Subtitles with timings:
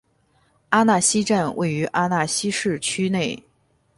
[0.69, 3.43] 阿讷西站位于阿讷西市区内。